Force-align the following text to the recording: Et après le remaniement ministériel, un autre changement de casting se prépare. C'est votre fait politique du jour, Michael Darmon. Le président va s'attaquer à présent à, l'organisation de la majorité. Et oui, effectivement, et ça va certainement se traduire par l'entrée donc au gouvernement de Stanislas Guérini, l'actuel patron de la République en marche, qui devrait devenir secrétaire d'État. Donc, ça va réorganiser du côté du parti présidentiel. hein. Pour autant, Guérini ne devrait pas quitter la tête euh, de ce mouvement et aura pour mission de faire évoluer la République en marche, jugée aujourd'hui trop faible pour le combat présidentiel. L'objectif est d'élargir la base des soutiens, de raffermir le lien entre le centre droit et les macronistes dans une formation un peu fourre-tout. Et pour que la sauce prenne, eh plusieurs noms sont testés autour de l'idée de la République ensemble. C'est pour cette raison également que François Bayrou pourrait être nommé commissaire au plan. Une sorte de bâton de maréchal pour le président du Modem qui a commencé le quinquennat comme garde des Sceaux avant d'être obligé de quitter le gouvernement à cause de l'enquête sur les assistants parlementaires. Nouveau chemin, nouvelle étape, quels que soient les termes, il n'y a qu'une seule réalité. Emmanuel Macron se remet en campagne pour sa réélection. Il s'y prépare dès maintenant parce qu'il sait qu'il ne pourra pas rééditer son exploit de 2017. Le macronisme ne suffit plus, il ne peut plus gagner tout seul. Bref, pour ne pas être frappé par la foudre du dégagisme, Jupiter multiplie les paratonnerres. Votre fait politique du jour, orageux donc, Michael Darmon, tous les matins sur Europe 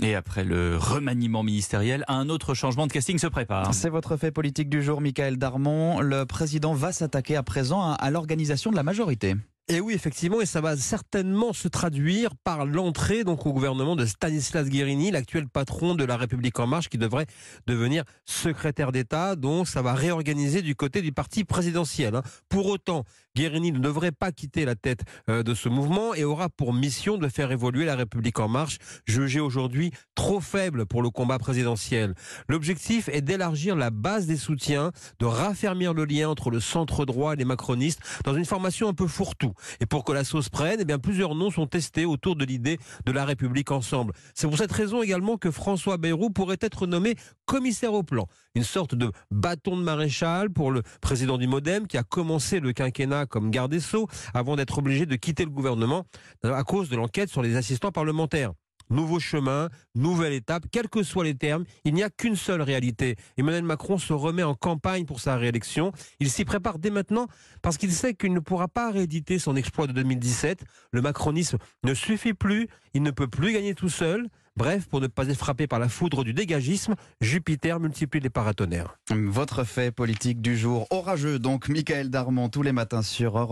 Et 0.00 0.14
après 0.14 0.44
le 0.44 0.76
remaniement 0.76 1.42
ministériel, 1.42 2.04
un 2.08 2.28
autre 2.28 2.54
changement 2.54 2.86
de 2.86 2.92
casting 2.92 3.18
se 3.18 3.26
prépare. 3.26 3.74
C'est 3.74 3.88
votre 3.88 4.16
fait 4.16 4.30
politique 4.30 4.68
du 4.68 4.82
jour, 4.82 5.00
Michael 5.00 5.38
Darmon. 5.38 6.00
Le 6.00 6.24
président 6.24 6.72
va 6.72 6.92
s'attaquer 6.92 7.34
à 7.36 7.42
présent 7.42 7.92
à, 7.92 8.10
l'organisation 8.10 8.70
de 8.70 8.76
la 8.76 8.84
majorité. 8.84 9.34
Et 9.70 9.80
oui, 9.80 9.92
effectivement, 9.92 10.40
et 10.40 10.46
ça 10.46 10.62
va 10.62 10.78
certainement 10.78 11.52
se 11.52 11.68
traduire 11.68 12.34
par 12.36 12.64
l'entrée 12.64 13.22
donc 13.22 13.44
au 13.44 13.52
gouvernement 13.52 13.96
de 13.96 14.06
Stanislas 14.06 14.66
Guérini, 14.66 15.10
l'actuel 15.10 15.46
patron 15.46 15.94
de 15.94 16.04
la 16.04 16.16
République 16.16 16.58
en 16.58 16.66
marche, 16.66 16.88
qui 16.88 16.96
devrait 16.96 17.26
devenir 17.66 18.04
secrétaire 18.24 18.92
d'État. 18.92 19.36
Donc, 19.36 19.68
ça 19.68 19.82
va 19.82 19.92
réorganiser 19.92 20.62
du 20.62 20.74
côté 20.74 21.02
du 21.02 21.12
parti 21.12 21.44
présidentiel. 21.44 22.16
hein. 22.16 22.22
Pour 22.48 22.64
autant, 22.68 23.04
Guérini 23.36 23.70
ne 23.70 23.78
devrait 23.78 24.10
pas 24.10 24.32
quitter 24.32 24.64
la 24.64 24.74
tête 24.74 25.02
euh, 25.28 25.42
de 25.42 25.54
ce 25.54 25.68
mouvement 25.68 26.14
et 26.14 26.24
aura 26.24 26.48
pour 26.48 26.72
mission 26.72 27.18
de 27.18 27.28
faire 27.28 27.52
évoluer 27.52 27.84
la 27.84 27.94
République 27.94 28.40
en 28.40 28.48
marche, 28.48 28.78
jugée 29.06 29.38
aujourd'hui 29.38 29.92
trop 30.14 30.40
faible 30.40 30.86
pour 30.86 31.02
le 31.02 31.10
combat 31.10 31.38
présidentiel. 31.38 32.14
L'objectif 32.48 33.08
est 33.10 33.20
d'élargir 33.20 33.76
la 33.76 33.90
base 33.90 34.26
des 34.26 34.38
soutiens, 34.38 34.92
de 35.18 35.26
raffermir 35.26 35.92
le 35.92 36.06
lien 36.06 36.30
entre 36.30 36.50
le 36.50 36.58
centre 36.58 37.04
droit 37.04 37.34
et 37.34 37.36
les 37.36 37.44
macronistes 37.44 38.00
dans 38.24 38.34
une 38.34 38.46
formation 38.46 38.88
un 38.88 38.94
peu 38.94 39.06
fourre-tout. 39.06 39.52
Et 39.80 39.86
pour 39.86 40.04
que 40.04 40.12
la 40.12 40.24
sauce 40.24 40.48
prenne, 40.48 40.82
eh 40.86 40.98
plusieurs 40.98 41.34
noms 41.34 41.50
sont 41.50 41.66
testés 41.66 42.04
autour 42.04 42.36
de 42.36 42.44
l'idée 42.44 42.78
de 43.04 43.12
la 43.12 43.24
République 43.24 43.70
ensemble. 43.70 44.12
C'est 44.34 44.46
pour 44.46 44.58
cette 44.58 44.72
raison 44.72 45.02
également 45.02 45.36
que 45.36 45.50
François 45.50 45.96
Bayrou 45.96 46.30
pourrait 46.30 46.58
être 46.60 46.86
nommé 46.86 47.14
commissaire 47.46 47.94
au 47.94 48.02
plan. 48.02 48.26
Une 48.54 48.64
sorte 48.64 48.94
de 48.94 49.10
bâton 49.30 49.76
de 49.76 49.82
maréchal 49.82 50.50
pour 50.50 50.70
le 50.70 50.82
président 51.00 51.38
du 51.38 51.46
Modem 51.46 51.86
qui 51.86 51.96
a 51.96 52.02
commencé 52.02 52.60
le 52.60 52.72
quinquennat 52.72 53.26
comme 53.26 53.50
garde 53.50 53.70
des 53.70 53.80
Sceaux 53.80 54.08
avant 54.34 54.56
d'être 54.56 54.78
obligé 54.78 55.06
de 55.06 55.16
quitter 55.16 55.44
le 55.44 55.50
gouvernement 55.50 56.04
à 56.42 56.64
cause 56.64 56.88
de 56.88 56.96
l'enquête 56.96 57.30
sur 57.30 57.42
les 57.42 57.56
assistants 57.56 57.92
parlementaires. 57.92 58.52
Nouveau 58.90 59.20
chemin, 59.20 59.68
nouvelle 59.94 60.32
étape, 60.32 60.64
quels 60.70 60.88
que 60.88 61.02
soient 61.02 61.24
les 61.24 61.34
termes, 61.34 61.64
il 61.84 61.94
n'y 61.94 62.02
a 62.02 62.10
qu'une 62.10 62.36
seule 62.36 62.62
réalité. 62.62 63.16
Emmanuel 63.36 63.64
Macron 63.64 63.98
se 63.98 64.12
remet 64.12 64.42
en 64.42 64.54
campagne 64.54 65.04
pour 65.04 65.20
sa 65.20 65.36
réélection. 65.36 65.92
Il 66.20 66.30
s'y 66.30 66.44
prépare 66.44 66.78
dès 66.78 66.90
maintenant 66.90 67.26
parce 67.62 67.76
qu'il 67.76 67.92
sait 67.92 68.14
qu'il 68.14 68.32
ne 68.32 68.40
pourra 68.40 68.68
pas 68.68 68.90
rééditer 68.90 69.38
son 69.38 69.56
exploit 69.56 69.86
de 69.86 69.92
2017. 69.92 70.64
Le 70.92 71.02
macronisme 71.02 71.58
ne 71.84 71.94
suffit 71.94 72.34
plus, 72.34 72.68
il 72.94 73.02
ne 73.02 73.10
peut 73.10 73.28
plus 73.28 73.52
gagner 73.52 73.74
tout 73.74 73.88
seul. 73.90 74.28
Bref, 74.58 74.88
pour 74.88 75.00
ne 75.00 75.06
pas 75.06 75.28
être 75.28 75.38
frappé 75.38 75.68
par 75.68 75.78
la 75.78 75.88
foudre 75.88 76.24
du 76.24 76.34
dégagisme, 76.34 76.96
Jupiter 77.20 77.78
multiplie 77.78 78.18
les 78.18 78.28
paratonnerres. 78.28 78.98
Votre 79.08 79.62
fait 79.62 79.92
politique 79.92 80.42
du 80.42 80.58
jour, 80.58 80.88
orageux 80.90 81.38
donc, 81.38 81.68
Michael 81.68 82.10
Darmon, 82.10 82.48
tous 82.48 82.64
les 82.64 82.72
matins 82.72 83.02
sur 83.02 83.38
Europe 83.38 83.48